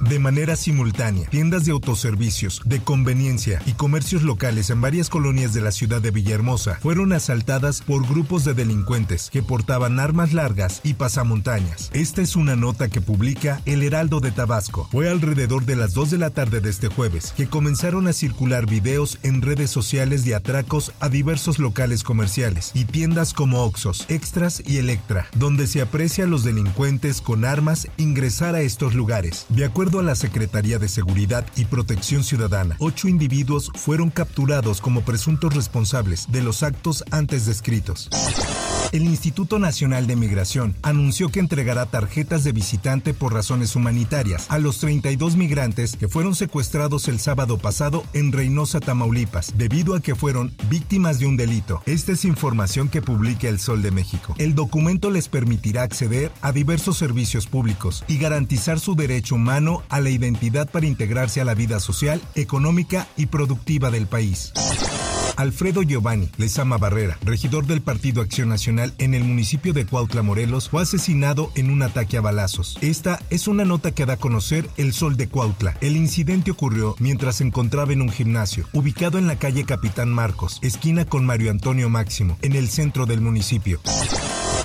[0.00, 5.60] De manera simultánea, tiendas de autoservicios, de conveniencia y comercios locales en varias colonias de
[5.60, 10.94] la ciudad de Villahermosa fueron asaltadas por grupos de delincuentes que portaban armas largas y
[10.94, 11.90] pasamontañas.
[11.92, 14.88] Esta es una nota que publica El Heraldo de Tabasco.
[14.90, 18.64] Fue alrededor de las 2 de la tarde de este jueves que comenzaron a circular
[18.64, 24.62] videos en redes sociales de atracos a diversos locales comerciales y tiendas como Oxos, Extras
[24.66, 29.44] y Electra, donde se aprecia a los delincuentes con armas ingresar a estos lugares.
[29.50, 35.00] De acuerdo a la Secretaría de Seguridad y Protección Ciudadana, ocho individuos fueron capturados como
[35.00, 38.08] presuntos responsables de los actos antes descritos.
[38.92, 44.58] El Instituto Nacional de Migración anunció que entregará tarjetas de visitante por razones humanitarias a
[44.58, 50.16] los 32 migrantes que fueron secuestrados el sábado pasado en Reynosa, Tamaulipas, debido a que
[50.16, 51.82] fueron víctimas de un delito.
[51.86, 54.34] Esta es información que publica El Sol de México.
[54.38, 60.00] El documento les permitirá acceder a diversos servicios públicos y garantizar su derecho humano a
[60.00, 64.52] la identidad para integrarse a la vida social, económica y productiva del país.
[65.40, 70.68] Alfredo Giovanni Lezama Barrera, regidor del Partido Acción Nacional en el municipio de Cuautla, Morelos,
[70.68, 72.76] fue asesinado en un ataque a balazos.
[72.82, 75.78] Esta es una nota que da a conocer El Sol de Cuautla.
[75.80, 80.58] El incidente ocurrió mientras se encontraba en un gimnasio, ubicado en la calle Capitán Marcos,
[80.60, 83.80] esquina con Mario Antonio Máximo, en el centro del municipio.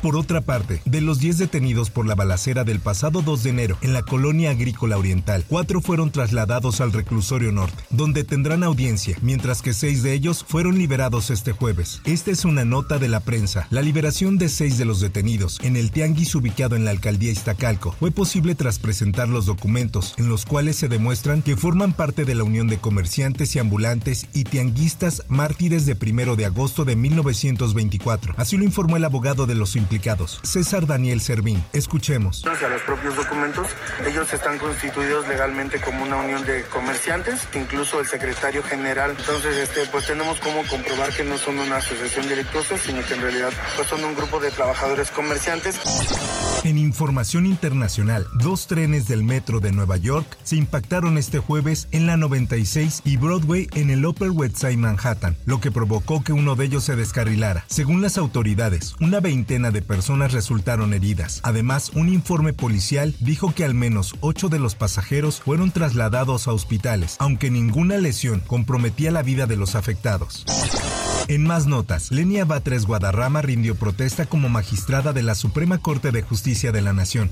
[0.06, 3.78] Por otra parte, de los 10 detenidos por la balacera del pasado 2 de enero
[3.82, 9.64] en la colonia agrícola oriental, cuatro fueron trasladados al reclusorio norte, donde tendrán audiencia, mientras
[9.64, 12.04] que seis de ellos fueron liberados este jueves.
[12.06, 13.66] Esta es una nota de la prensa.
[13.72, 17.96] La liberación de seis de los detenidos en el tianguis ubicado en la alcaldía Iztacalco
[18.00, 22.36] fue posible tras presentar los documentos, en los cuales se demuestran que forman parte de
[22.36, 28.36] la Unión de Comerciantes y Ambulantes y Tianguistas Mártires de 1 de agosto de 1924.
[28.38, 29.95] Así lo informó el abogado de los implicados,
[30.44, 31.64] César Daniel Servín.
[31.74, 32.46] Escuchemos.
[32.46, 33.68] Hacia los propios documentos,
[34.06, 39.16] ellos están constituidos legalmente como una unión de comerciantes, incluso el secretario general.
[39.18, 43.22] Entonces, este, pues tenemos como comprobar que no son una asociación delictuosa, sino que en
[43.22, 45.80] realidad pues son un grupo de trabajadores comerciantes.
[46.66, 52.08] En información internacional, dos trenes del metro de Nueva York se impactaron este jueves en
[52.08, 56.56] la 96 y Broadway en el Upper West Side Manhattan, lo que provocó que uno
[56.56, 57.66] de ellos se descarrilara.
[57.68, 61.40] Según las autoridades, una veintena de personas resultaron heridas.
[61.44, 66.54] Además, un informe policial dijo que al menos ocho de los pasajeros fueron trasladados a
[66.54, 70.44] hospitales, aunque ninguna lesión comprometía la vida de los afectados.
[71.28, 76.22] En más notas, Lenia Batres Guadarrama rindió protesta como magistrada de la Suprema Corte de
[76.22, 77.32] Justicia de la Nación.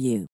[0.00, 0.26] you.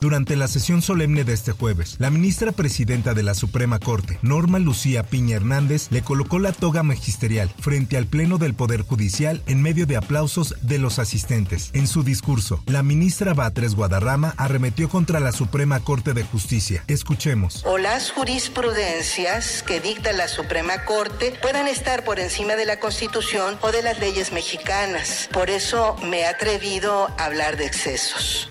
[0.00, 4.58] Durante la sesión solemne de este jueves, la ministra presidenta de la Suprema Corte, Norma
[4.58, 9.60] Lucía Piña Hernández, le colocó la toga magisterial frente al Pleno del Poder Judicial en
[9.60, 11.68] medio de aplausos de los asistentes.
[11.74, 16.82] En su discurso, la ministra Batres Guadarrama arremetió contra la Suprema Corte de Justicia.
[16.86, 17.62] Escuchemos.
[17.66, 23.58] O las jurisprudencias que dicta la Suprema Corte puedan estar por encima de la Constitución
[23.60, 25.28] o de las leyes mexicanas.
[25.30, 28.48] Por eso me he atrevido a hablar de excesos.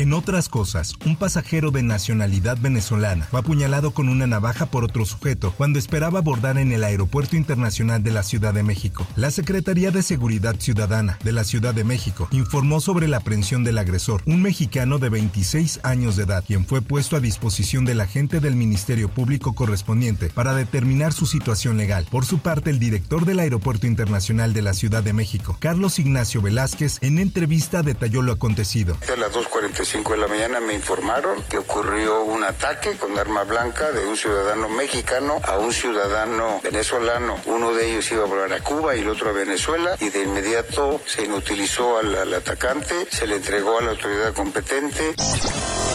[0.00, 5.04] En otras cosas, un pasajero de nacionalidad venezolana fue apuñalado con una navaja por otro
[5.04, 9.06] sujeto cuando esperaba abordar en el Aeropuerto Internacional de la Ciudad de México.
[9.14, 13.76] La Secretaría de Seguridad Ciudadana de la Ciudad de México informó sobre la aprehensión del
[13.76, 18.40] agresor, un mexicano de 26 años de edad, quien fue puesto a disposición del agente
[18.40, 22.06] del Ministerio Público correspondiente para determinar su situación legal.
[22.10, 26.40] Por su parte, el director del Aeropuerto Internacional de la Ciudad de México, Carlos Ignacio
[26.40, 28.96] Velázquez, en entrevista detalló lo acontecido.
[29.12, 33.90] A las 2.45 de la mañana me informaron que ocurrió un ataque con arma blanca
[33.90, 37.36] de un ciudadano mexicano a un ciudadano venezolano.
[37.46, 40.22] Uno de ellos iba a volar a Cuba y el otro a Venezuela y de
[40.22, 45.16] inmediato se inutilizó al atacante, se le entregó a la autoridad competente.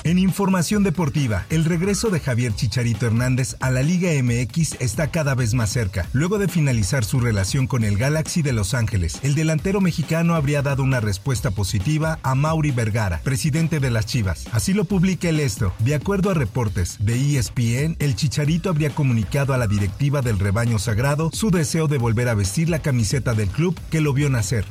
[0.06, 5.34] En información deportiva, el regreso de Javier Chicharito Hernández a la Liga MX está cada
[5.34, 6.08] vez más cerca.
[6.14, 10.62] Luego de finalizar su relación con el Galaxy de Los Ángeles, el delantero mexicano habría
[10.62, 14.46] dado una respuesta positiva a Mauri Vergara, presidente de las Chivas.
[14.52, 15.74] Así lo publica el Esto.
[15.80, 20.78] De acuerdo a reportes de ESPN, el Chicharito habría comunicado a la directiva del rebaño
[20.78, 24.66] sagrado su deseo de volver a vestir la camiseta del club que lo vio nacer.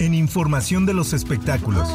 [0.00, 1.88] En información de los espectáculos.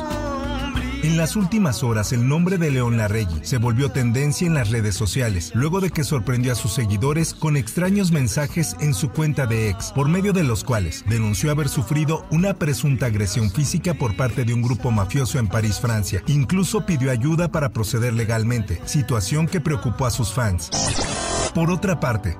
[1.05, 4.95] En las últimas horas, el nombre de León Larregui se volvió tendencia en las redes
[4.95, 9.69] sociales, luego de que sorprendió a sus seguidores con extraños mensajes en su cuenta de
[9.69, 14.45] ex, por medio de los cuales denunció haber sufrido una presunta agresión física por parte
[14.45, 16.23] de un grupo mafioso en París, Francia.
[16.25, 20.71] Incluso pidió ayuda para proceder legalmente, situación que preocupó a sus fans.
[21.53, 22.35] Por otra parte,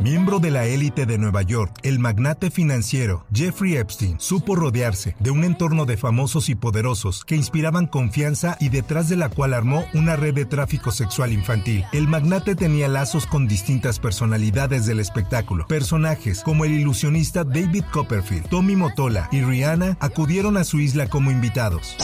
[0.00, 5.32] Miembro de la élite de Nueva York, el magnate financiero Jeffrey Epstein supo rodearse de
[5.32, 9.84] un entorno de famosos y poderosos que inspiraban confianza y detrás de la cual armó
[9.94, 11.84] una red de tráfico sexual infantil.
[11.92, 15.66] El magnate tenía lazos con distintas personalidades del espectáculo.
[15.66, 21.32] Personajes como el ilusionista David Copperfield, Tommy Motola y Rihanna acudieron a su isla como
[21.32, 21.96] invitados.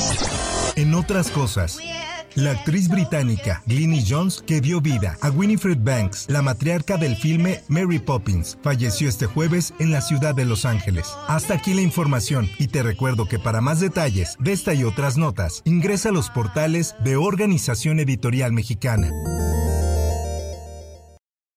[0.74, 1.78] En otras cosas,
[2.34, 7.62] la actriz británica Glennie Jones, que dio vida a Winifred Banks, la matriarca del filme
[7.68, 11.06] Mary Poppins, falleció este jueves en la ciudad de Los Ángeles.
[11.28, 15.16] Hasta aquí la información y te recuerdo que para más detalles de esta y otras
[15.16, 19.10] notas, ingresa a los portales de Organización Editorial Mexicana.